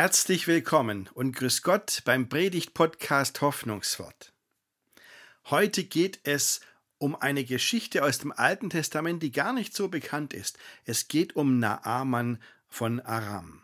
[0.00, 4.32] Herzlich willkommen und grüß Gott beim Predigt-Podcast Hoffnungswort.
[5.46, 6.60] Heute geht es
[6.98, 10.56] um eine Geschichte aus dem Alten Testament, die gar nicht so bekannt ist.
[10.84, 13.62] Es geht um Naaman von Aram.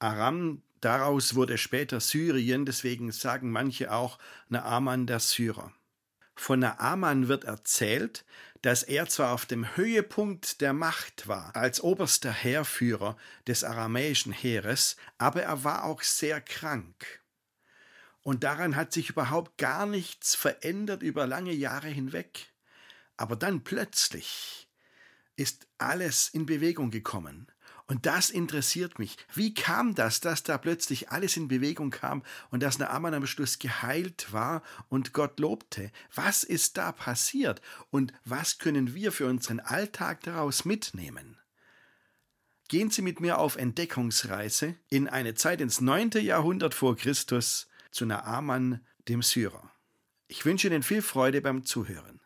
[0.00, 4.18] Aram, daraus wurde später Syrien, deswegen sagen manche auch
[4.50, 5.72] Naaman der Syrer.
[6.34, 8.26] Von Naaman wird erzählt,
[8.64, 14.96] dass er zwar auf dem Höhepunkt der Macht war, als oberster Heerführer des aramäischen Heeres,
[15.18, 17.20] aber er war auch sehr krank.
[18.22, 22.54] Und daran hat sich überhaupt gar nichts verändert über lange Jahre hinweg.
[23.18, 24.66] Aber dann plötzlich
[25.36, 27.52] ist alles in Bewegung gekommen.
[27.86, 29.18] Und das interessiert mich.
[29.34, 33.58] Wie kam das, dass da plötzlich alles in Bewegung kam und dass Naaman am Schluss
[33.58, 35.90] geheilt war und Gott lobte?
[36.14, 41.36] Was ist da passiert und was können wir für unseren Alltag daraus mitnehmen?
[42.68, 46.12] Gehen Sie mit mir auf Entdeckungsreise in eine Zeit ins 9.
[46.22, 49.70] Jahrhundert vor Christus zu Naaman, dem Syrer.
[50.26, 52.23] Ich wünsche Ihnen viel Freude beim Zuhören.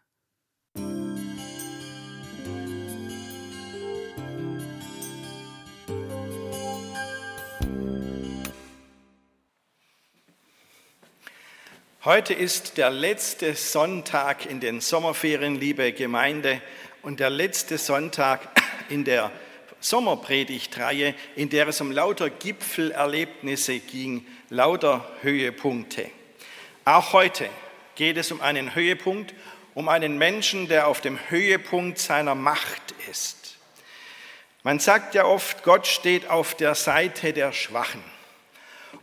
[12.04, 16.62] Heute ist der letzte Sonntag in den Sommerferien, liebe Gemeinde,
[17.02, 18.48] und der letzte Sonntag
[18.88, 19.32] in der
[19.80, 26.08] Sommerpredigtreihe, in der es um lauter Gipfelerlebnisse ging, lauter Höhepunkte.
[26.84, 27.48] Auch heute
[27.96, 29.34] geht es um einen Höhepunkt,
[29.74, 33.58] um einen Menschen, der auf dem Höhepunkt seiner Macht ist.
[34.62, 38.04] Man sagt ja oft, Gott steht auf der Seite der Schwachen.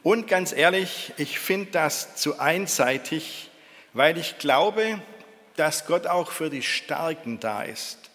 [0.05, 3.49] Und ganz ehrlich, ich finde das zu einseitig,
[3.93, 5.01] weil ich glaube,
[5.55, 8.11] dass Gott auch für die Starken da ist,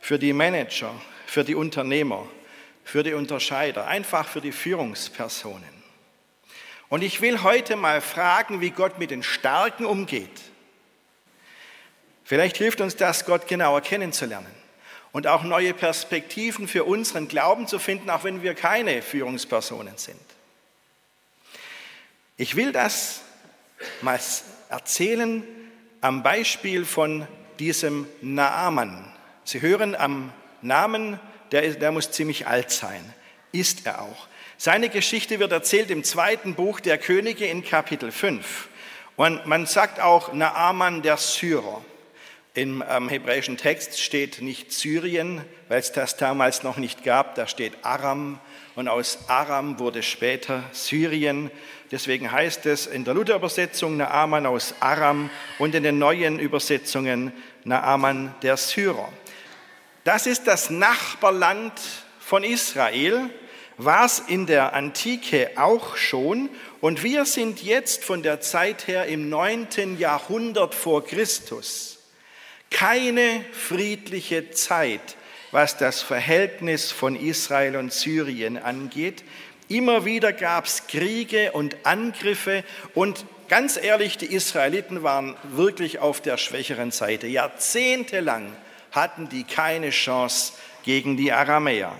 [0.00, 0.94] für die Manager,
[1.26, 2.24] für die Unternehmer,
[2.84, 5.82] für die Unterscheider, einfach für die Führungspersonen.
[6.88, 10.40] Und ich will heute mal fragen, wie Gott mit den Starken umgeht.
[12.22, 14.54] Vielleicht hilft uns das, Gott genauer kennenzulernen
[15.10, 20.27] und auch neue Perspektiven für unseren Glauben zu finden, auch wenn wir keine Führungspersonen sind.
[22.40, 23.22] Ich will das
[24.00, 24.20] mal
[24.68, 25.42] erzählen
[26.00, 27.26] am Beispiel von
[27.58, 29.12] diesem Naaman.
[29.42, 30.32] Sie hören am
[30.62, 31.18] Namen,
[31.50, 33.02] der, der muss ziemlich alt sein.
[33.50, 34.28] Ist er auch.
[34.56, 38.68] Seine Geschichte wird erzählt im zweiten Buch der Könige in Kapitel 5.
[39.16, 41.84] Und man sagt auch Naaman der Syrer.
[42.54, 47.72] Im hebräischen Text steht nicht Syrien, weil es das damals noch nicht gab, da steht
[47.82, 48.40] Aram.
[48.74, 51.50] Und aus Aram wurde später Syrien.
[51.90, 57.32] Deswegen heißt es in der Luther-Übersetzung Naaman aus Aram und in den neuen Übersetzungen
[57.64, 59.08] Naaman der Syrer.
[60.04, 61.72] Das ist das Nachbarland
[62.18, 63.30] von Israel,
[63.76, 66.50] war es in der Antike auch schon.
[66.80, 69.96] Und wir sind jetzt von der Zeit her im 9.
[69.98, 71.97] Jahrhundert vor Christus.
[72.70, 75.16] Keine friedliche Zeit,
[75.50, 79.24] was das Verhältnis von Israel und Syrien angeht.
[79.68, 82.64] Immer wieder gab es Kriege und Angriffe
[82.94, 87.26] und ganz ehrlich, die Israeliten waren wirklich auf der schwächeren Seite.
[87.26, 88.54] Jahrzehntelang
[88.92, 90.52] hatten die keine Chance
[90.84, 91.94] gegen die Aramäer.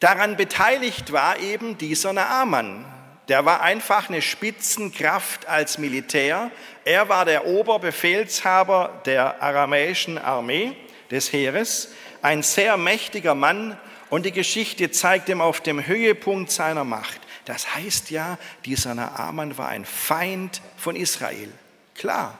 [0.00, 2.84] Daran beteiligt war eben dieser Naaman.
[3.28, 6.50] Der war einfach eine Spitzenkraft als Militär.
[6.84, 10.76] Er war der Oberbefehlshaber der aramäischen Armee
[11.10, 11.92] des Heeres,
[12.22, 13.78] ein sehr mächtiger Mann,
[14.08, 17.20] und die Geschichte zeigt ihm auf dem Höhepunkt seiner Macht.
[17.44, 21.48] Das heißt ja, dieser Naaman war ein Feind von Israel.
[21.94, 22.38] Klar,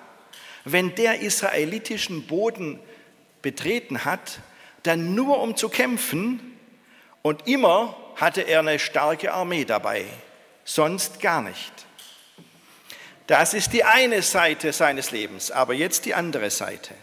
[0.65, 2.81] wenn der israelitischen Boden
[3.43, 4.41] betreten hat,
[4.83, 6.41] dann nur um zu kämpfen
[7.23, 10.05] und immer hatte er eine starke Armee dabei,
[10.66, 11.72] sonst gar nicht.
[13.27, 16.95] Das ist die eine Seite seines Lebens, aber jetzt die andere Seite.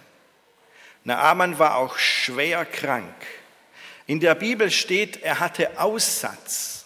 [1.04, 3.16] Naaman war auch schwer krank.
[4.06, 6.86] In der Bibel steht, er hatte Aussatz.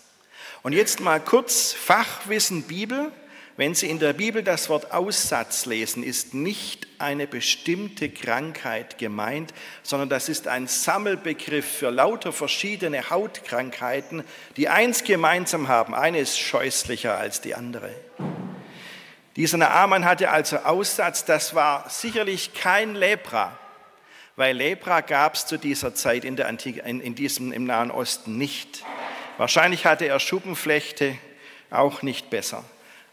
[0.63, 3.11] Und jetzt mal kurz Fachwissen Bibel.
[3.57, 9.51] Wenn Sie in der Bibel das Wort Aussatz lesen, ist nicht eine bestimmte Krankheit gemeint,
[9.81, 14.23] sondern das ist ein Sammelbegriff für lauter verschiedene Hautkrankheiten,
[14.57, 15.95] die eins gemeinsam haben.
[15.95, 17.89] Eine ist scheußlicher als die andere.
[19.35, 23.57] Dieser Naaman hatte also Aussatz, das war sicherlich kein Lepra,
[24.35, 27.89] weil Lepra gab es zu dieser Zeit in, der Antike, in, in diesem, im Nahen
[27.89, 28.83] Osten nicht.
[29.37, 31.17] Wahrscheinlich hatte er Schuppenflechte,
[31.71, 32.63] auch nicht besser.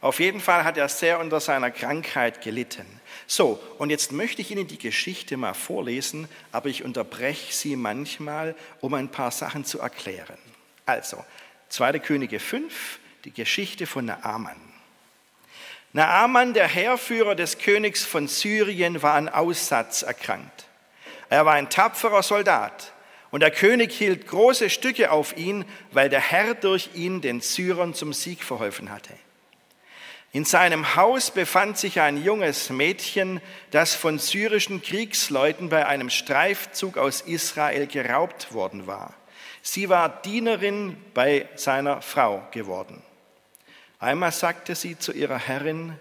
[0.04, 2.84] Auf jeden Fall hat er sehr unter seiner Krankheit gelitten.
[3.26, 8.54] So, und jetzt möchte ich Ihnen die Geschichte mal vorlesen, aber ich unterbreche sie manchmal,
[8.82, 10.36] um ein paar Sachen zu erklären.
[10.84, 11.24] Also,
[11.70, 12.00] 2.
[12.00, 14.60] Könige 5, die Geschichte von Naaman.
[15.94, 20.66] Naaman, der Heerführer des Königs von Syrien, war an Aussatz erkrankt.
[21.30, 22.92] Er war ein tapferer Soldat
[23.30, 27.94] und der König hielt große Stücke auf ihn, weil der Herr durch ihn den Syrern
[27.94, 29.14] zum Sieg verholfen hatte.
[30.34, 33.40] In seinem Haus befand sich ein junges Mädchen,
[33.70, 39.14] das von syrischen Kriegsleuten bei einem Streifzug aus Israel geraubt worden war.
[39.62, 43.00] Sie war Dienerin bei seiner Frau geworden.
[44.00, 45.96] Einmal sagte sie zu ihrer Herrin,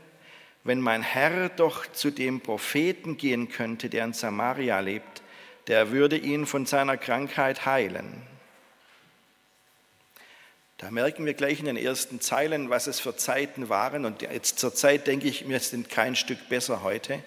[0.63, 5.21] wenn mein Herr doch zu dem Propheten gehen könnte, der in Samaria lebt,
[5.67, 8.23] der würde ihn von seiner Krankheit heilen.
[10.83, 14.03] Da merken wir gleich in den ersten Zeilen, was es für Zeiten waren.
[14.03, 17.23] Und jetzt zur Zeit denke ich, wir sind kein Stück besser heute.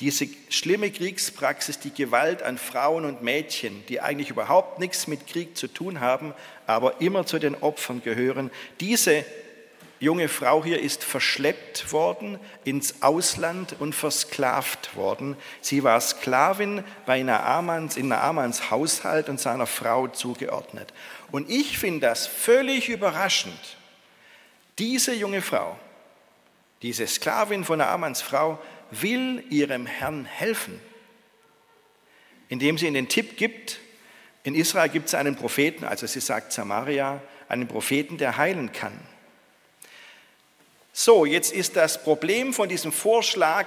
[0.00, 5.56] Diese schlimme Kriegspraxis, die Gewalt an Frauen und Mädchen, die eigentlich überhaupt nichts mit Krieg
[5.56, 6.34] zu tun haben,
[6.66, 8.50] aber immer zu den Opfern gehören,
[8.80, 9.24] diese
[9.98, 15.36] junge Frau hier ist verschleppt worden ins Ausland und versklavt worden.
[15.60, 20.92] Sie war Sklavin bei Naamans, in Naamans Haushalt und seiner Frau zugeordnet.
[21.30, 23.76] Und ich finde das völlig überraschend.
[24.78, 25.78] Diese junge Frau,
[26.82, 28.58] diese Sklavin von Naamans Frau,
[28.90, 30.80] will ihrem Herrn helfen,
[32.48, 33.78] indem sie ihnen den Tipp gibt,
[34.42, 38.98] in Israel gibt es einen Propheten, also sie sagt Samaria, einen Propheten, der heilen kann.
[40.92, 43.66] So, jetzt ist das Problem von diesem Vorschlag,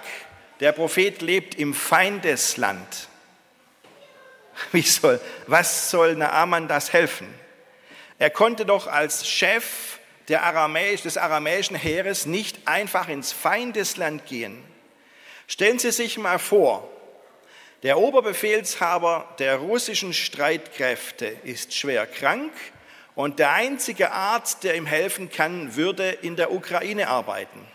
[0.59, 3.07] der Prophet lebt im Feindesland.
[4.71, 7.27] Wie soll, was soll Naaman das helfen?
[8.19, 9.99] Er konnte doch als Chef
[10.31, 14.63] Aramäisch, des aramäischen Heeres nicht einfach ins Feindesland gehen.
[15.47, 16.89] Stellen Sie sich mal vor,
[17.83, 22.53] der Oberbefehlshaber der russischen Streitkräfte ist schwer krank
[23.15, 27.67] und der einzige Arzt, der ihm helfen kann, würde in der Ukraine arbeiten.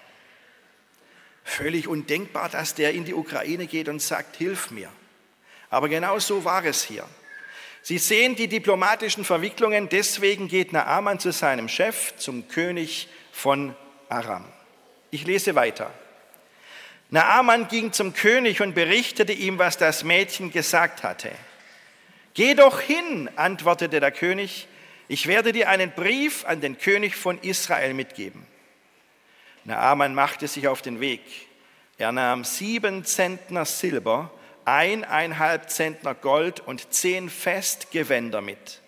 [1.45, 4.91] Völlig undenkbar, dass der in die Ukraine geht und sagt, hilf mir.
[5.71, 7.07] Aber genau so war es hier.
[7.89, 13.75] Sie sehen die diplomatischen Verwicklungen, deswegen geht Naaman zu seinem Chef, zum König von
[14.11, 14.45] Aram.
[15.11, 15.91] Ich lese weiter.
[17.09, 21.31] Naaman ging zum König und berichtete ihm, was das Mädchen gesagt hatte.
[22.35, 24.69] Geh doch hin, antwortete der König,
[25.09, 28.47] ich werde dir einen Brief an den König von Israel mitgeben.
[29.65, 31.23] Naaman machte sich auf den Weg.
[31.97, 34.31] Er nahm sieben Zentner Silber,
[34.77, 38.83] eineinhalb Zentner Gold und zehn Festgewänder mit.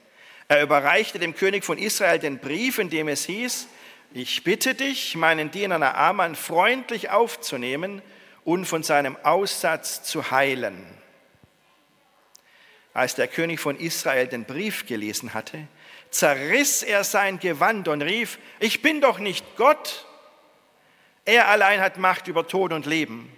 [0.49, 3.69] Er überreichte dem König von Israel den Brief, in dem es hieß,
[4.13, 8.03] ich bitte dich, meinen Diener Naaman freundlich aufzunehmen
[8.45, 10.85] und von seinem Aussatz zu heilen.
[12.93, 15.69] Als der König von Israel den Brief gelesen hatte,
[16.11, 20.07] zerriss er sein Gewand und rief, ich bin doch nicht Gott.
[21.25, 23.31] Er allein hat Macht über Tod und Leben.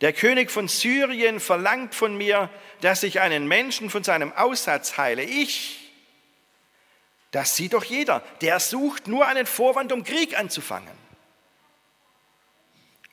[0.00, 2.50] Der König von Syrien verlangt von mir,
[2.80, 5.22] dass ich einen Menschen von seinem Aussatz heile.
[5.22, 5.90] Ich.
[7.30, 8.22] Das sieht doch jeder.
[8.40, 11.06] Der sucht nur einen Vorwand, um Krieg anzufangen.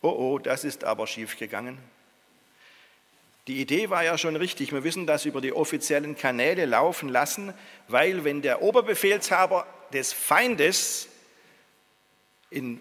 [0.01, 1.77] Oh oh, das ist aber schiefgegangen.
[3.47, 4.71] Die Idee war ja schon richtig.
[4.71, 7.53] Wir wissen das über die offiziellen Kanäle laufen lassen,
[7.87, 11.09] weil wenn der Oberbefehlshaber des Feindes
[12.49, 12.79] in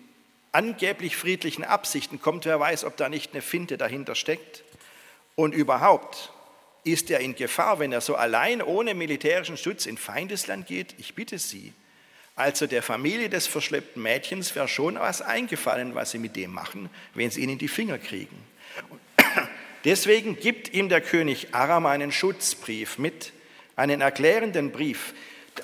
[0.52, 4.62] angeblich friedlichen Absichten kommt, wer weiß, ob da nicht eine Finte dahinter steckt.
[5.34, 6.30] Und überhaupt
[6.84, 10.94] ist er in Gefahr, wenn er so allein ohne militärischen Schutz in Feindesland geht?
[10.98, 11.72] Ich bitte Sie.
[12.34, 16.88] Also der Familie des verschleppten Mädchens wäre schon was eingefallen, was sie mit dem machen,
[17.14, 18.36] wenn sie ihn in die Finger kriegen.
[19.84, 23.32] Deswegen gibt ihm der König Aram einen Schutzbrief mit,
[23.76, 25.12] einen erklärenden Brief.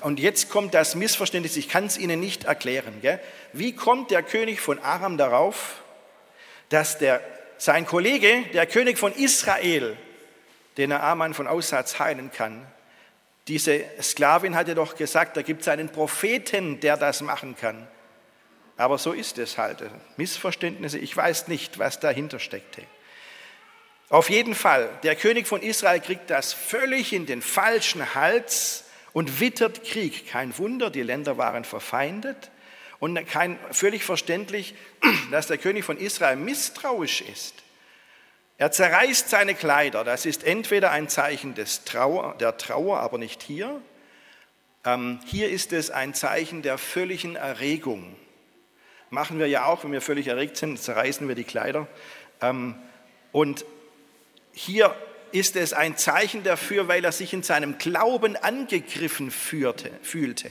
[0.01, 2.99] Und jetzt kommt das Missverständnis, ich kann es Ihnen nicht erklären.
[3.01, 3.19] Gell?
[3.53, 5.81] Wie kommt der König von Aram darauf,
[6.69, 7.21] dass der,
[7.57, 9.97] sein Kollege, der König von Israel,
[10.77, 12.65] den er Aman von Aussatz heilen kann,
[13.47, 17.87] diese Sklavin hatte doch gesagt, da gibt es einen Propheten, der das machen kann.
[18.77, 19.83] Aber so ist es halt.
[20.17, 22.83] Missverständnisse, ich weiß nicht, was dahinter steckte.
[24.09, 29.39] Auf jeden Fall, der König von Israel kriegt das völlig in den falschen Hals und
[29.39, 30.27] wittert Krieg.
[30.27, 32.51] Kein Wunder, die Länder waren verfeindet
[32.99, 34.75] und kein, völlig verständlich,
[35.31, 37.55] dass der König von Israel misstrauisch ist.
[38.57, 40.03] Er zerreißt seine Kleider.
[40.03, 43.81] Das ist entweder ein Zeichen des Trauer, der Trauer, aber nicht hier.
[44.83, 48.15] Ähm, hier ist es ein Zeichen der völligen Erregung.
[49.09, 51.87] Machen wir ja auch, wenn wir völlig erregt sind, zerreißen wir die Kleider.
[52.41, 52.75] Ähm,
[53.31, 53.65] und
[54.51, 54.93] hier
[55.31, 60.49] ist es ein Zeichen dafür, weil er sich in seinem Glauben angegriffen führte, fühlte.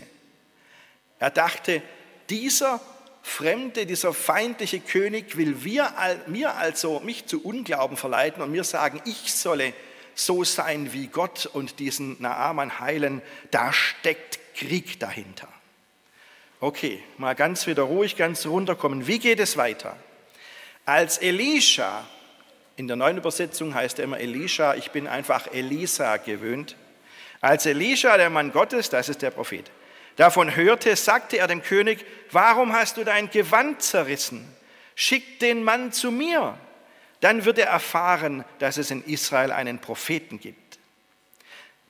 [1.19, 1.83] Er dachte,
[2.31, 2.81] dieser
[3.23, 5.93] Fremde, dieser feindliche König will wir,
[6.27, 9.75] mir also mich zu Unglauben verleiten und mir sagen, ich solle
[10.15, 13.23] so sein wie Gott und diesen Naaman heilen.
[13.51, 15.49] Da steckt Krieg dahinter.
[16.61, 19.07] Okay, mal ganz wieder ruhig, ganz runterkommen.
[19.07, 19.97] Wie geht es weiter?
[20.85, 22.05] Als Elisha,
[22.79, 26.77] in der neuen Übersetzung heißt er immer Elisha, ich bin einfach Elisa gewöhnt.
[27.41, 29.69] Als Elisha, der Mann Gottes, das ist der Prophet,
[30.15, 34.47] davon hörte, sagte er dem König, warum hast du dein Gewand zerrissen?
[34.95, 36.57] Schick den Mann zu mir,
[37.19, 40.79] dann wird er erfahren, dass es in Israel einen Propheten gibt.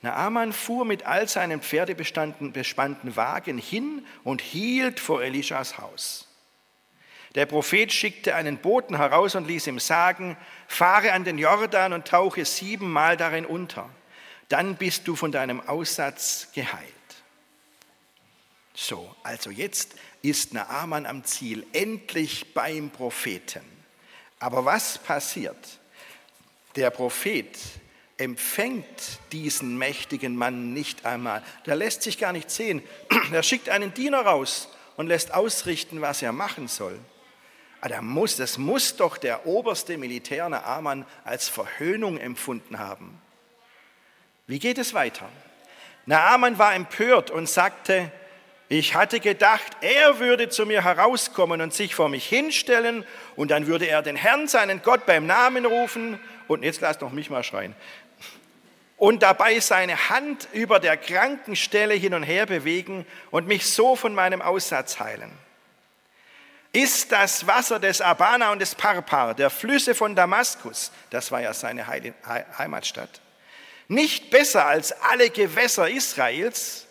[0.01, 6.29] Naaman fuhr mit all seinen pferdebespannten Wagen hin und hielt vor Elishas Haus.
[7.35, 10.35] Der Prophet schickte einen Boten heraus und ließ ihm sagen,
[10.69, 13.89] fahre an den Jordan und tauche siebenmal darin unter.
[14.47, 16.93] Dann bist du von deinem Aussatz geheilt.
[18.73, 23.63] So, also jetzt ist Naaman am Ziel, endlich beim Propheten.
[24.39, 25.79] Aber was passiert?
[26.75, 27.57] Der Prophet
[28.17, 31.43] empfängt diesen mächtigen Mann nicht einmal.
[31.65, 32.81] Der lässt sich gar nicht sehen.
[33.31, 36.99] Er schickt einen Diener raus und lässt ausrichten, was er machen soll.
[37.81, 43.21] Ah, muss, das muss doch der oberste Militär Naaman als Verhöhnung empfunden haben.
[44.47, 45.29] Wie geht es weiter?
[46.05, 48.11] Naaman war empört und sagte,
[48.67, 53.05] ich hatte gedacht, er würde zu mir herauskommen und sich vor mich hinstellen
[53.35, 57.11] und dann würde er den Herrn, seinen Gott, beim Namen rufen und jetzt lass doch
[57.11, 57.75] mich mal schreien.
[58.97, 63.95] Und dabei seine Hand über der kranken Stelle hin und her bewegen und mich so
[63.95, 65.31] von meinem Aussatz heilen
[66.71, 71.53] ist das Wasser des Abana und des Parpar, der Flüsse von Damaskus, das war ja
[71.53, 73.21] seine Heimatstadt,
[73.87, 76.85] nicht besser als alle Gewässer Israels,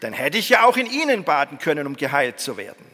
[0.00, 2.86] dann hätte ich ja auch in ihnen baden können, um geheilt zu werden.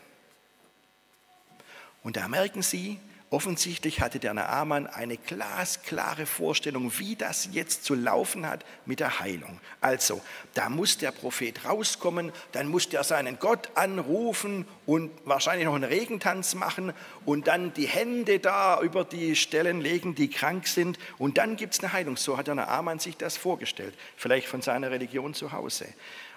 [2.02, 2.98] Und da merken Sie,
[3.30, 9.20] Offensichtlich hatte der Naaman eine glasklare Vorstellung, wie das jetzt zu laufen hat mit der
[9.20, 9.60] Heilung.
[9.82, 10.22] Also,
[10.54, 15.84] da muss der Prophet rauskommen, dann muss der seinen Gott anrufen und wahrscheinlich noch einen
[15.84, 16.94] Regentanz machen
[17.26, 21.74] und dann die Hände da über die Stellen legen, die krank sind und dann gibt
[21.74, 22.16] es eine Heilung.
[22.16, 25.86] So hat der Naaman sich das vorgestellt, vielleicht von seiner Religion zu Hause.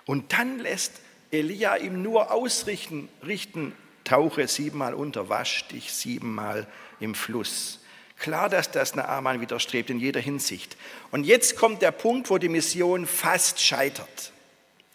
[0.05, 0.99] Und dann lässt
[1.31, 6.67] Elia ihm nur ausrichten, richten, tauche siebenmal unter, wasch dich siebenmal
[6.99, 7.79] im Fluss.
[8.19, 10.77] Klar, dass das Naaman widerstrebt in jeder Hinsicht.
[11.09, 14.31] Und jetzt kommt der Punkt, wo die Mission fast scheitert.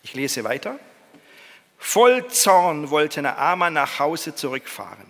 [0.05, 0.79] Ich lese weiter.
[1.77, 5.07] Voll Zorn wollte Naaman nach Hause zurückfahren.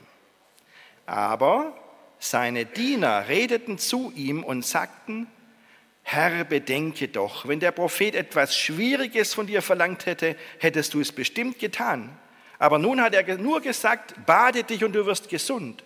[1.04, 1.76] Aber
[2.18, 5.26] seine Diener redeten zu ihm und sagten,
[6.02, 11.12] Herr, bedenke doch, wenn der Prophet etwas Schwieriges von dir verlangt hätte, hättest du es
[11.12, 12.16] bestimmt getan.
[12.58, 15.84] Aber nun hat er nur gesagt, bade dich und du wirst gesund.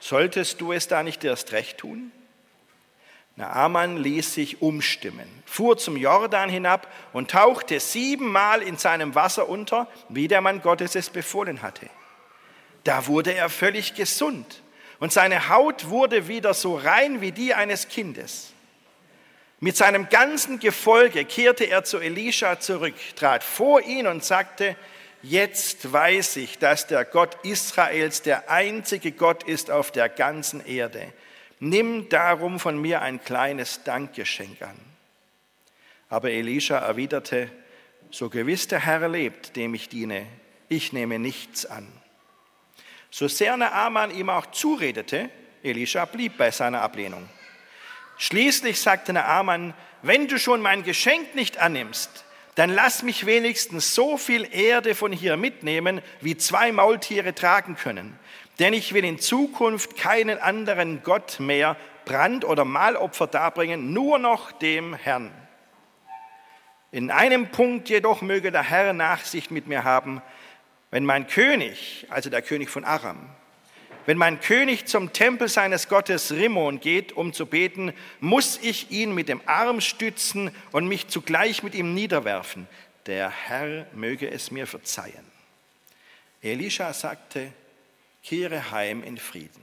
[0.00, 2.12] Solltest du es da nicht erst recht tun?
[3.38, 9.86] Naaman ließ sich umstimmen, fuhr zum Jordan hinab und tauchte siebenmal in seinem Wasser unter,
[10.08, 11.88] wie der Mann Gottes es befohlen hatte.
[12.82, 14.60] Da wurde er völlig gesund
[14.98, 18.52] und seine Haut wurde wieder so rein wie die eines Kindes.
[19.60, 24.74] Mit seinem ganzen Gefolge kehrte er zu Elisha zurück, trat vor ihn und sagte,
[25.22, 31.12] Jetzt weiß ich, dass der Gott Israels der einzige Gott ist auf der ganzen Erde.
[31.60, 34.78] Nimm darum von mir ein kleines Dankgeschenk an.
[36.08, 37.50] Aber Elisha erwiderte,
[38.10, 40.26] so gewiss der Herr lebt, dem ich diene,
[40.68, 41.86] ich nehme nichts an.
[43.10, 45.30] So sehr Naaman ihm auch zuredete,
[45.62, 47.28] Elisha blieb bei seiner Ablehnung.
[48.18, 52.24] Schließlich sagte Naaman, wenn du schon mein Geschenk nicht annimmst,
[52.58, 58.18] dann lass mich wenigstens so viel Erde von hier mitnehmen, wie zwei Maultiere tragen können.
[58.58, 64.50] Denn ich will in Zukunft keinen anderen Gott mehr Brand- oder Mahlopfer darbringen, nur noch
[64.50, 65.30] dem Herrn.
[66.90, 70.20] In einem Punkt jedoch möge der Herr Nachsicht mit mir haben,
[70.90, 73.30] wenn mein König, also der König von Aram,
[74.08, 79.12] wenn mein König zum Tempel seines Gottes Rimmon geht, um zu beten, muss ich ihn
[79.12, 82.66] mit dem Arm stützen und mich zugleich mit ihm niederwerfen.
[83.04, 85.26] Der Herr möge es mir verzeihen.
[86.40, 87.52] Elisha sagte,
[88.22, 89.60] kehre heim in Frieden.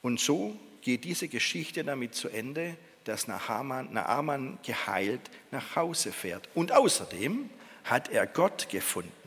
[0.00, 6.48] Und so geht diese Geschichte damit zu Ende, dass Naaman, geheilt nach Hause fährt.
[6.54, 7.50] Und außerdem
[7.82, 9.19] hat er Gott gefunden.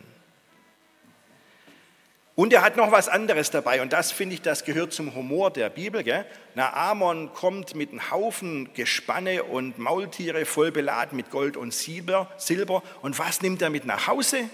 [2.35, 5.51] Und er hat noch was anderes dabei und das finde ich, das gehört zum Humor
[5.51, 6.03] der Bibel.
[6.03, 6.25] Gell?
[6.55, 12.81] Amon kommt mit einem Haufen Gespanne und Maultiere voll beladen mit Gold und Silber, Silber.
[13.03, 14.49] Und was nimmt er mit nach Hause?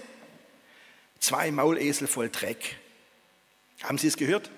[1.20, 2.76] Zwei Maulesel voll Dreck.
[3.82, 4.50] Haben Sie es gehört?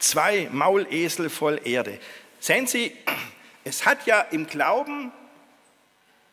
[0.00, 2.00] Zwei Maulesel voll Erde.
[2.40, 2.92] Sehen Sie,
[3.62, 5.12] es hat ja im Glauben,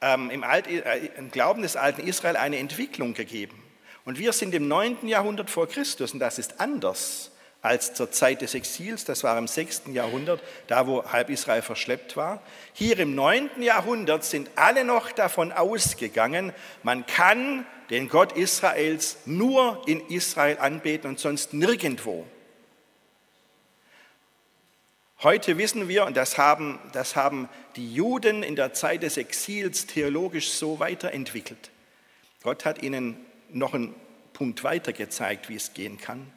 [0.01, 3.61] ähm, im, Alt, äh, im Glauben des alten Israel eine Entwicklung gegeben.
[4.05, 5.07] Und wir sind im 9.
[5.07, 7.31] Jahrhundert vor Christus und das ist anders
[7.65, 9.83] als zur Zeit des Exils, das war im 6.
[9.87, 12.43] Jahrhundert, da wo halb Israel verschleppt war.
[12.73, 13.63] Hier im 9.
[13.63, 21.09] Jahrhundert sind alle noch davon ausgegangen, man kann den Gott Israels nur in Israel anbeten
[21.09, 22.27] und sonst nirgendwo.
[25.23, 29.87] Heute wissen wir, und das haben, das haben die Juden in der Zeit des Exils
[29.87, 31.71] theologisch so weiterentwickelt.
[32.43, 33.24] Gott hat ihnen
[33.55, 33.95] noch einen
[34.33, 36.27] Punkt weiter gezeigt, wie es gehen kann.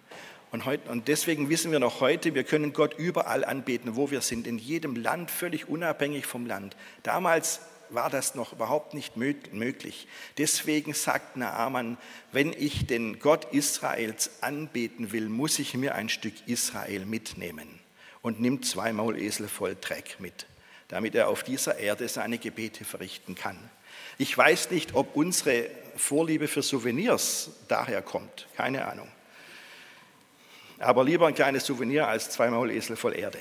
[0.51, 4.23] Und, heute, und deswegen wissen wir noch heute, wir können Gott überall anbeten, wo wir
[4.23, 6.75] sind, in jedem Land, völlig unabhängig vom Land.
[7.03, 7.61] Damals
[7.91, 10.09] war das noch überhaupt nicht möglich.
[10.39, 11.99] Deswegen sagt Naaman,
[12.33, 17.69] wenn ich den Gott Israels anbeten will, muss ich mir ein Stück Israel mitnehmen
[18.23, 20.47] und nimmt zwei Maulesel voll Dreck mit,
[20.89, 23.59] damit er auf dieser Erde seine Gebete verrichten kann.
[24.19, 28.49] Ich weiß nicht, ob unsere Vorliebe für Souvenirs daher kommt.
[28.57, 29.09] Keine Ahnung.
[30.81, 33.39] Aber lieber ein kleines Souvenir als zwei Maulesel voll Erde.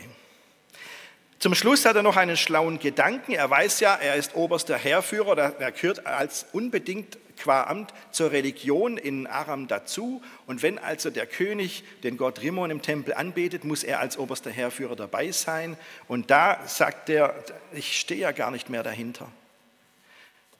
[1.40, 3.34] Zum Schluss hat er noch einen schlauen Gedanken.
[3.34, 8.98] Er weiß ja, er ist oberster Heerführer, er gehört als unbedingt qua Amt zur Religion
[8.98, 10.22] in Aram dazu.
[10.48, 14.50] Und wenn also der König den Gott Rimmon im Tempel anbetet, muss er als oberster
[14.50, 15.78] Heerführer dabei sein.
[16.08, 17.36] Und da sagt er,
[17.72, 19.32] ich stehe ja gar nicht mehr dahinter.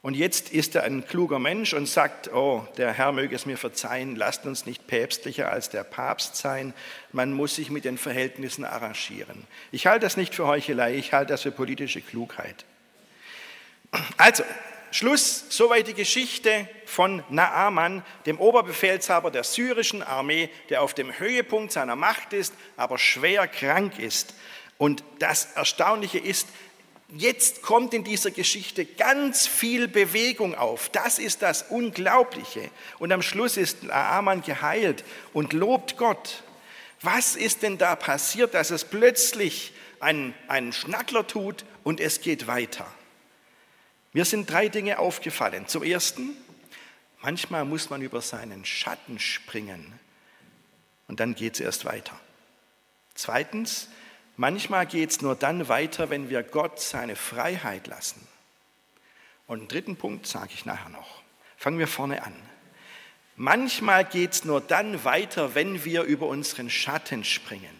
[0.00, 3.58] Und jetzt ist er ein kluger Mensch und sagt, oh, der Herr möge es mir
[3.58, 6.72] verzeihen, lasst uns nicht päpstlicher als der Papst sein,
[7.10, 9.44] man muss sich mit den Verhältnissen arrangieren.
[9.72, 12.64] Ich halte das nicht für Heuchelei, ich halte das für politische Klugheit.
[14.16, 14.44] Also,
[14.90, 21.72] Schluss, soweit die Geschichte von Naaman, dem Oberbefehlshaber der syrischen Armee, der auf dem Höhepunkt
[21.72, 24.34] seiner Macht ist, aber schwer krank ist.
[24.78, 26.48] Und das Erstaunliche ist,
[27.10, 30.90] Jetzt kommt in dieser Geschichte ganz viel Bewegung auf.
[30.90, 32.70] Das ist das Unglaubliche.
[32.98, 36.42] Und am Schluss ist Naaman geheilt und lobt Gott.
[37.00, 42.46] Was ist denn da passiert, dass es plötzlich einen, einen Schnackler tut und es geht
[42.46, 42.86] weiter?
[44.12, 45.66] Mir sind drei Dinge aufgefallen.
[45.66, 46.36] Zum Ersten,
[47.22, 49.98] manchmal muss man über seinen Schatten springen
[51.06, 52.18] und dann geht es erst weiter.
[53.14, 53.88] Zweitens,
[54.40, 58.24] Manchmal geht es nur dann weiter, wenn wir Gott seine Freiheit lassen.
[59.48, 61.22] Und einen dritten Punkt sage ich nachher noch.
[61.56, 62.36] Fangen wir vorne an.
[63.34, 67.76] Manchmal geht es nur dann weiter, wenn wir über unseren Schatten springen.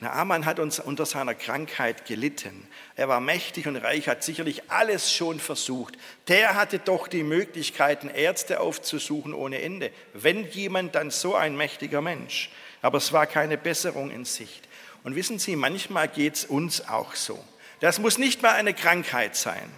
[0.00, 2.66] Naaman hat uns unter seiner Krankheit gelitten.
[2.94, 5.98] Er war mächtig und reich, hat sicherlich alles schon versucht.
[6.28, 9.90] Der hatte doch die Möglichkeiten, Ärzte aufzusuchen ohne Ende.
[10.14, 12.48] Wenn jemand, dann so ein mächtiger Mensch.
[12.80, 14.66] Aber es war keine Besserung in Sicht.
[15.06, 17.38] Und wissen Sie, manchmal geht es uns auch so.
[17.78, 19.70] Das muss nicht mal eine Krankheit sein.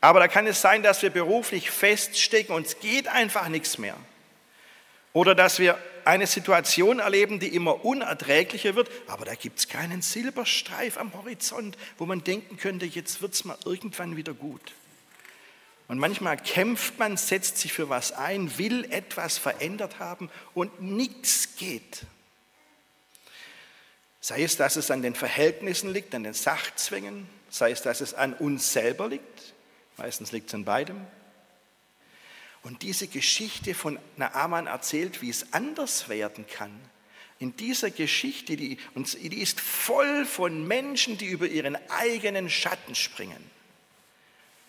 [0.00, 3.96] Aber da kann es sein, dass wir beruflich feststecken und es geht einfach nichts mehr.
[5.12, 10.02] Oder dass wir eine Situation erleben, die immer unerträglicher wird, aber da gibt es keinen
[10.02, 14.72] Silberstreif am Horizont, wo man denken könnte, jetzt wird es mal irgendwann wieder gut.
[15.86, 21.54] Und manchmal kämpft man, setzt sich für was ein, will etwas verändert haben und nichts
[21.54, 22.06] geht.
[24.24, 28.14] Sei es, dass es an den Verhältnissen liegt, an den Sachzwängen, sei es, dass es
[28.14, 29.52] an uns selber liegt,
[29.96, 31.04] meistens liegt es an beidem.
[32.62, 36.70] Und diese Geschichte von Naaman erzählt, wie es anders werden kann.
[37.40, 43.50] In dieser Geschichte, die, die ist voll von Menschen, die über ihren eigenen Schatten springen.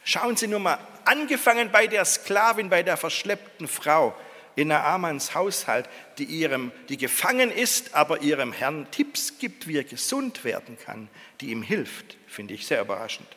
[0.04, 4.16] Schauen Sie nur mal, angefangen bei der Sklavin, bei der verschleppten Frau,
[4.56, 9.84] in Naamans Haushalt, die, ihrem, die gefangen ist, aber ihrem Herrn Tipps gibt, wie er
[9.84, 11.10] gesund werden kann,
[11.42, 13.28] die ihm hilft, finde ich sehr überraschend.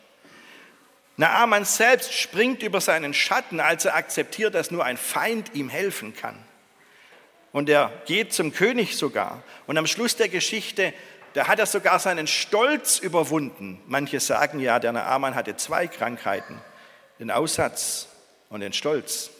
[1.17, 6.15] Naaman selbst springt über seinen Schatten, als er akzeptiert, dass nur ein Feind ihm helfen
[6.15, 6.37] kann.
[7.51, 9.41] Und er geht zum König sogar.
[9.65, 10.93] Und am Schluss der Geschichte,
[11.33, 13.81] da hat er sogar seinen Stolz überwunden.
[13.87, 16.61] Manche sagen ja, der Naaman hatte zwei Krankheiten,
[17.19, 18.09] den Aussatz
[18.49, 19.31] und den Stolz.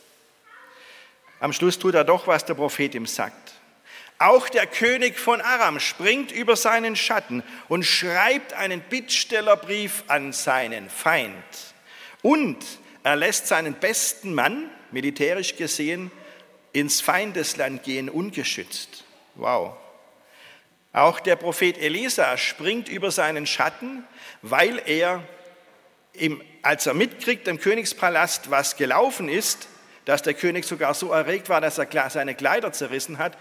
[1.39, 3.53] Am Schluss tut er doch, was der Prophet ihm sagt.
[4.19, 10.89] Auch der König von Aram springt über seinen Schatten und schreibt einen Bittstellerbrief an seinen
[10.89, 11.35] Feind.
[12.23, 12.57] Und
[13.03, 16.11] er lässt seinen besten Mann, militärisch gesehen,
[16.73, 19.03] ins Feindesland gehen, ungeschützt.
[19.35, 19.75] Wow.
[20.93, 24.03] Auch der Prophet Elisa springt über seinen Schatten,
[24.41, 25.23] weil er,
[26.13, 29.67] im, als er mitkriegt im Königspalast, was gelaufen ist,
[30.07, 33.37] dass der König sogar so erregt war, dass er seine Kleider zerrissen hat,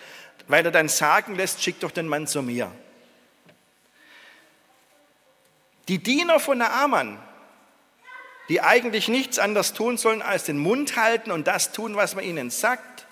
[0.49, 2.73] weil er dann sagen lässt, schick doch den Mann zu mir.
[5.87, 7.23] Die Diener von Naaman,
[8.49, 12.25] die eigentlich nichts anderes tun sollen, als den Mund halten und das tun, was man
[12.25, 13.07] ihnen sagt,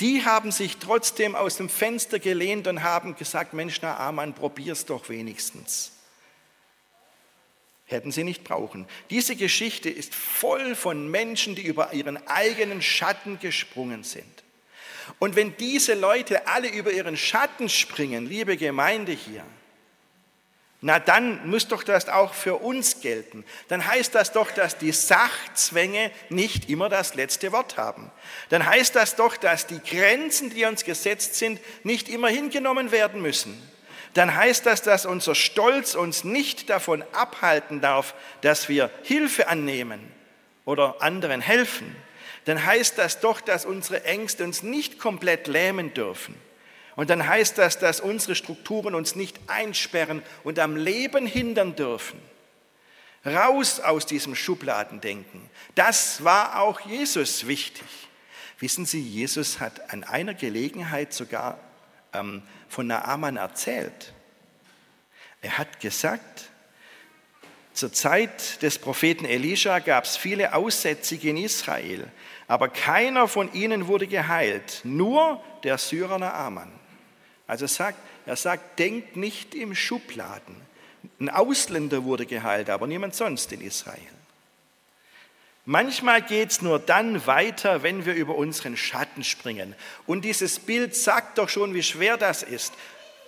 [0.00, 5.08] die haben sich trotzdem aus dem Fenster gelehnt und haben gesagt, Mensch, Naaman, probier's doch
[5.08, 5.92] wenigstens.
[7.86, 8.86] Hätten sie nicht brauchen.
[9.10, 14.42] Diese Geschichte ist voll von Menschen, die über ihren eigenen Schatten gesprungen sind.
[15.18, 19.44] Und wenn diese Leute alle über ihren Schatten springen, liebe Gemeinde hier,
[20.86, 23.46] na dann muss doch das auch für uns gelten.
[23.68, 28.10] Dann heißt das doch, dass die Sachzwänge nicht immer das letzte Wort haben.
[28.50, 33.22] Dann heißt das doch, dass die Grenzen, die uns gesetzt sind, nicht immer hingenommen werden
[33.22, 33.56] müssen.
[34.14, 40.00] Dann heißt das, dass unser Stolz uns nicht davon abhalten darf, dass wir Hilfe annehmen
[40.64, 41.94] oder anderen helfen.
[42.44, 46.34] Dann heißt das doch, dass unsere Ängste uns nicht komplett lähmen dürfen
[46.96, 52.20] und dann heißt das, dass unsere Strukturen uns nicht einsperren und am Leben hindern dürfen.
[53.26, 55.40] Raus aus diesem Schubladendenken.
[55.74, 57.86] Das war auch Jesus wichtig.
[58.58, 61.58] Wissen Sie, Jesus hat an einer Gelegenheit sogar
[62.14, 64.12] ähm, von Naaman erzählt.
[65.42, 66.50] Er hat gesagt,
[67.74, 72.08] zur Zeit des Propheten Elisha gab es viele Aussätzige in Israel,
[72.46, 76.70] aber keiner von ihnen wurde geheilt, nur der Syrer Naaman.
[77.46, 80.56] Also sagt, er sagt, denkt nicht im Schubladen.
[81.20, 83.98] Ein Ausländer wurde geheilt, aber niemand sonst in Israel.
[85.66, 89.74] Manchmal geht es nur dann weiter, wenn wir über unseren Schatten springen.
[90.06, 92.74] Und dieses Bild sagt doch schon, wie schwer das ist.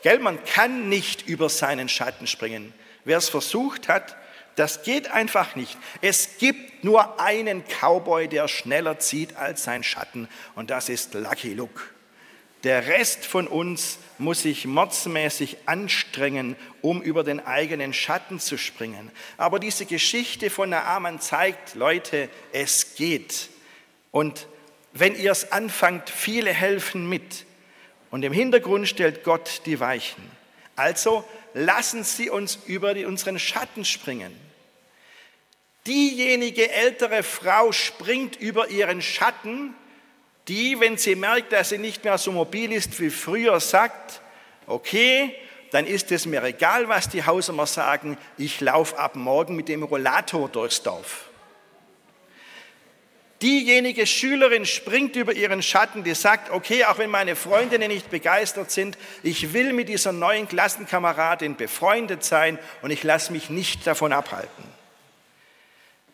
[0.03, 2.75] Gell, man kann nicht über seinen Schatten springen.
[3.05, 4.17] Wer es versucht hat,
[4.57, 5.79] das geht einfach nicht.
[6.03, 11.55] Es gibt nur einen Cowboy, der schneller zieht als sein Schatten, und das ist Lucky
[11.55, 11.83] Luke.
[12.67, 19.13] Der Rest von uns muss sich mordsmäßig anstrengen, um über den eigenen Schatten zu springen.
[19.37, 23.51] Aber diese Geschichte von Naaman zeigt, Leute, es geht.
[24.11, 24.49] Und
[24.93, 27.47] wenn ihr es anfangt, viele helfen mit.
[28.11, 30.29] Und im Hintergrund stellt Gott die Weichen.
[30.75, 31.25] Also
[31.55, 34.37] lassen Sie uns über unseren Schatten springen.
[35.87, 39.73] Diejenige ältere Frau springt über ihren Schatten,
[40.49, 44.21] die, wenn sie merkt, dass sie nicht mehr so mobil ist wie früher, sagt,
[44.67, 45.35] okay,
[45.73, 49.83] dann ist es mir egal, was die Hausamer sagen, ich laufe ab morgen mit dem
[49.83, 51.29] Rollator durchs Dorf.
[53.43, 58.71] Diejenige Schülerin springt über ihren Schatten, die sagt, okay, auch wenn meine Freundinnen nicht begeistert
[58.71, 64.15] sind, ich will mit dieser neuen Klassenkameradin befreundet sein und ich lasse mich nicht davon
[64.15, 64.76] abhalten.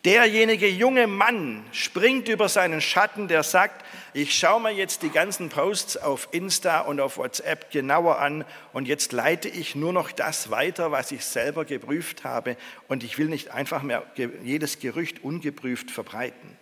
[0.05, 5.47] Derjenige junge Mann springt über seinen Schatten, der sagt, ich schaue mir jetzt die ganzen
[5.47, 10.51] Posts auf Insta und auf WhatsApp genauer an und jetzt leite ich nur noch das
[10.51, 12.57] weiter, was ich selber geprüft habe
[12.89, 14.03] und ich will nicht einfach mehr
[14.43, 16.57] jedes Gerücht ungeprüft verbreiten.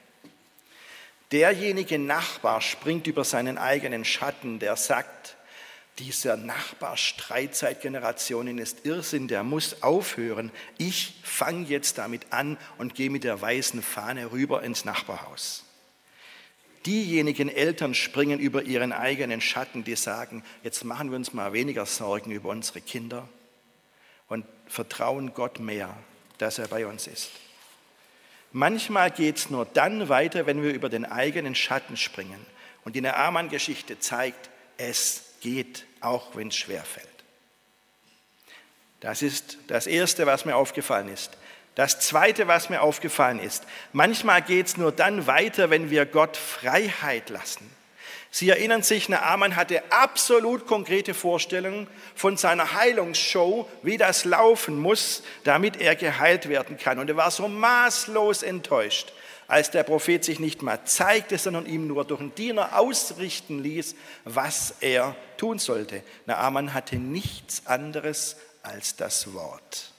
[1.32, 5.36] Derjenige Nachbar springt über seinen eigenen Schatten, der sagt,
[6.02, 10.52] dieser Nachbarstreit seit Generationen ist Irrsinn, der muss aufhören.
[10.80, 15.64] Ich fange jetzt damit an und gehe mit der weißen Fahne rüber ins Nachbarhaus.
[16.88, 21.86] Diejenigen Eltern springen über ihren eigenen Schatten, die sagen, jetzt machen wir uns mal weniger
[21.86, 23.30] Sorgen über unsere Kinder
[24.28, 25.96] und vertrauen Gott mehr,
[26.40, 27.30] dass er bei uns ist.
[28.52, 32.44] Manchmal geht es nur dann weiter, wenn wir über den eigenen Schatten springen.
[32.84, 37.08] Und die Naaman-Geschichte zeigt, es geht, auch wenn es schwer fällt.
[39.00, 41.32] Das ist das Erste, was mir aufgefallen ist.
[41.76, 46.36] Das Zweite, was mir aufgefallen ist, manchmal geht es nur dann weiter, wenn wir Gott
[46.36, 47.70] Freiheit lassen.
[48.34, 55.24] Sie erinnern sich, Naaman hatte absolut konkrete Vorstellungen von seiner Heilungsshow, wie das laufen muss,
[55.44, 57.00] damit er geheilt werden kann.
[57.00, 59.12] Und er war so maßlos enttäuscht,
[59.52, 63.96] als der Prophet sich nicht mal zeigte, sondern ihm nur durch einen Diener ausrichten ließ,
[64.24, 66.04] was er tun sollte.
[66.26, 69.92] Naaman hatte nichts anderes als das Wort.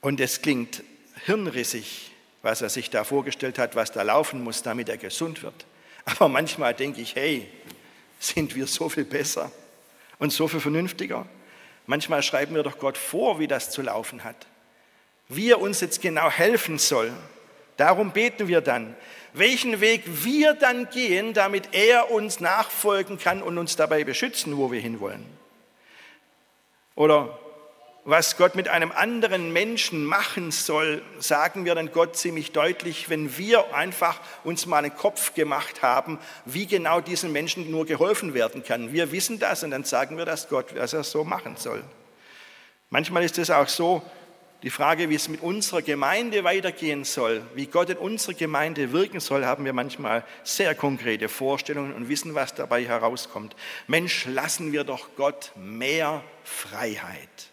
[0.00, 0.82] Und es klingt
[1.26, 2.10] hirnrissig,
[2.42, 5.64] was er sich da vorgestellt hat, was da laufen muss, damit er gesund wird.
[6.06, 7.48] Aber manchmal denke ich, hey,
[8.18, 9.52] sind wir so viel besser
[10.18, 11.24] und so viel vernünftiger?
[11.86, 14.48] Manchmal schreiben wir doch Gott vor, wie das zu laufen hat
[15.28, 17.12] wie er uns jetzt genau helfen soll.
[17.76, 18.96] Darum beten wir dann,
[19.32, 24.72] welchen Weg wir dann gehen, damit er uns nachfolgen kann und uns dabei beschützen, wo
[24.72, 25.24] wir hinwollen.
[26.94, 27.38] Oder
[28.08, 33.36] was Gott mit einem anderen Menschen machen soll, sagen wir dann Gott ziemlich deutlich, wenn
[33.36, 38.62] wir einfach uns mal einen Kopf gemacht haben, wie genau diesen Menschen nur geholfen werden
[38.62, 38.92] kann.
[38.92, 41.82] Wir wissen das und dann sagen wir das Gott, was er so machen soll.
[42.90, 44.02] Manchmal ist es auch so,
[44.62, 49.20] die Frage, wie es mit unserer Gemeinde weitergehen soll, wie Gott in unserer Gemeinde wirken
[49.20, 53.54] soll, haben wir manchmal sehr konkrete Vorstellungen und wissen, was dabei herauskommt.
[53.86, 57.50] Mensch, lassen wir doch Gott mehr Freiheit.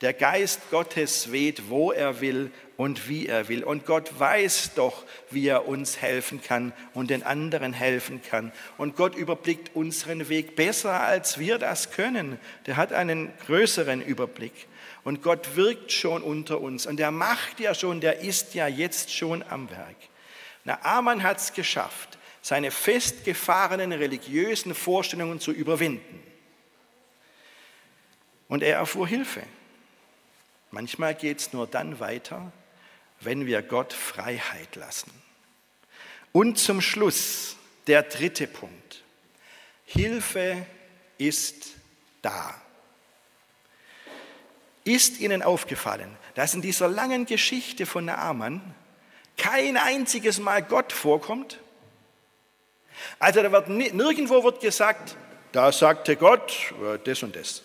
[0.00, 3.62] Der Geist Gottes weht, wo er will und wie er will.
[3.62, 8.50] Und Gott weiß doch, wie er uns helfen kann und den anderen helfen kann.
[8.78, 12.40] Und Gott überblickt unseren Weg besser, als wir das können.
[12.66, 14.66] Der hat einen größeren Überblick.
[15.04, 16.86] Und Gott wirkt schon unter uns.
[16.86, 19.96] Und er macht ja schon, der ist ja jetzt schon am Werk.
[20.64, 26.22] Na, Aman hat es geschafft, seine festgefahrenen religiösen Vorstellungen zu überwinden.
[28.48, 29.42] Und er erfuhr Hilfe.
[30.70, 32.52] Manchmal geht es nur dann weiter,
[33.20, 35.10] wenn wir Gott Freiheit lassen.
[36.32, 39.02] Und zum Schluss der dritte Punkt.
[39.84, 40.66] Hilfe
[41.18, 41.72] ist
[42.22, 42.61] da.
[44.84, 48.60] Ist Ihnen aufgefallen, dass in dieser langen Geschichte von Naaman
[49.36, 51.58] kein einziges Mal Gott vorkommt?
[53.18, 55.16] Also da wird nirgendwo wird gesagt,
[55.52, 57.62] da sagte Gott äh, das und das.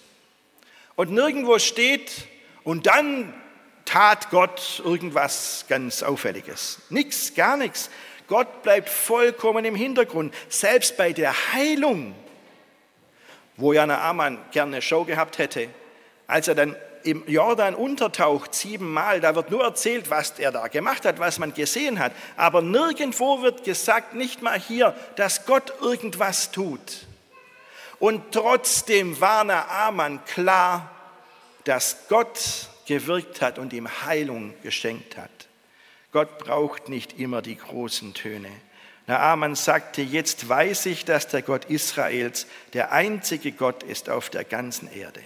[0.96, 2.28] Und nirgendwo steht,
[2.64, 3.34] und dann
[3.86, 6.82] tat Gott irgendwas ganz Auffälliges.
[6.90, 7.90] Nichts, gar nichts.
[8.28, 10.34] Gott bleibt vollkommen im Hintergrund.
[10.50, 12.14] Selbst bei der Heilung,
[13.56, 15.70] wo ja Naaman gerne eine Show gehabt hätte,
[16.28, 21.06] als er dann im Jordan untertaucht siebenmal, da wird nur erzählt, was er da gemacht
[21.06, 22.12] hat, was man gesehen hat.
[22.36, 27.08] Aber nirgendwo wird gesagt, nicht mal hier, dass Gott irgendwas tut.
[28.00, 30.92] Und trotzdem war Naaman klar,
[31.64, 35.30] dass Gott gewirkt hat und ihm Heilung geschenkt hat.
[36.12, 38.50] Gott braucht nicht immer die großen Töne.
[39.08, 44.44] Naaman sagte, jetzt weiß ich, dass der Gott Israels der einzige Gott ist auf der
[44.44, 45.22] ganzen Erde.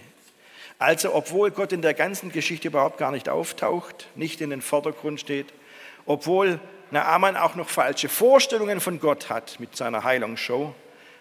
[0.81, 5.19] Also obwohl Gott in der ganzen Geschichte überhaupt gar nicht auftaucht, nicht in den Vordergrund
[5.19, 5.53] steht,
[6.05, 10.73] obwohl Naaman auch noch falsche Vorstellungen von Gott hat mit seiner Heilungsshow,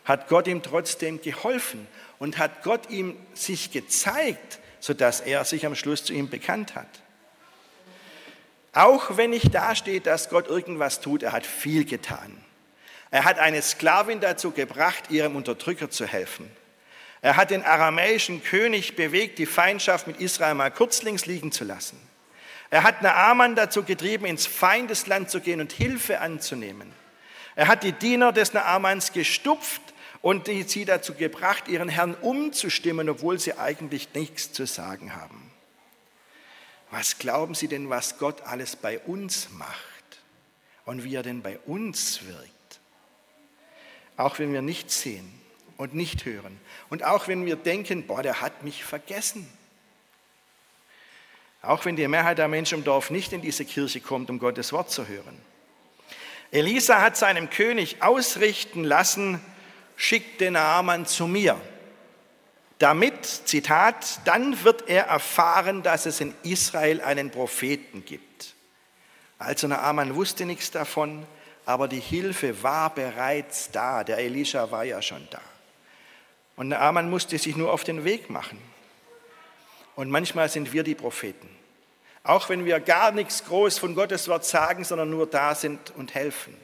[0.05, 1.87] hat Gott ihm trotzdem geholfen
[2.19, 6.89] und hat Gott ihm sich gezeigt sodass er sich am Schluss zu ihm bekannt hat.
[8.73, 12.43] Auch wenn nicht dasteht, dass Gott irgendwas tut, er hat viel getan.
[13.11, 16.51] Er hat eine Sklavin dazu gebracht, ihrem Unterdrücker zu helfen.
[17.23, 22.01] Er hat den aramäischen König bewegt, die Feindschaft mit Israel mal kurzlings liegen zu lassen.
[22.71, 26.93] Er hat Naaman dazu getrieben, ins Feindesland zu gehen und Hilfe anzunehmen.
[27.57, 29.83] Er hat die Diener des Naamans gestupft
[30.23, 35.51] und sie dazu gebracht, ihren Herrn umzustimmen, obwohl sie eigentlich nichts zu sagen haben.
[36.91, 39.79] Was glauben Sie denn, was Gott alles bei uns macht
[40.85, 42.81] und wie er denn bei uns wirkt?
[44.17, 45.40] Auch wenn wir nichts sehen
[45.81, 49.51] und nicht hören und auch wenn wir denken, boah, der hat mich vergessen.
[51.63, 54.73] Auch wenn die Mehrheit der Menschen im Dorf nicht in diese Kirche kommt, um Gottes
[54.73, 55.41] Wort zu hören.
[56.51, 59.41] Elisa hat seinem König ausrichten lassen,
[59.97, 61.59] schickt den Naaman zu mir,
[62.79, 68.55] damit, Zitat, dann wird er erfahren, dass es in Israel einen Propheten gibt.
[69.39, 71.27] Also Naaman wusste nichts davon,
[71.65, 74.05] aber die Hilfe war bereits da.
[74.05, 75.41] Der Elisha war ja schon da.
[76.57, 78.59] Und Naaman musste sich nur auf den Weg machen.
[79.97, 81.49] Und manchmal sind wir die Propheten.
[82.23, 86.15] Auch wenn wir gar nichts groß von Gottes Wort sagen, sondern nur da sind und
[86.15, 86.55] helfen.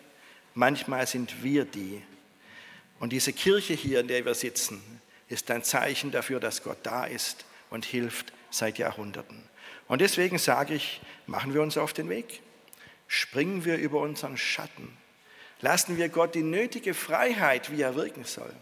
[0.55, 2.03] Manchmal sind wir die,
[2.99, 4.83] und diese Kirche hier, in der wir sitzen,
[5.29, 9.43] ist ein Zeichen dafür, dass Gott da ist und hilft seit Jahrhunderten.
[9.89, 12.41] Und deswegen sage ich, machen wir uns auf den Weg.
[13.09, 14.97] Springen wir über unseren Schatten.
[15.61, 18.53] Lassen wir Gott die nötige Freiheit, wie er wirken soll.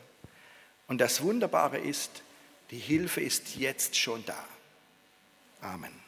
[0.87, 2.23] Und das Wunderbare ist,
[2.71, 4.45] die Hilfe ist jetzt schon da.
[5.61, 6.04] Amen.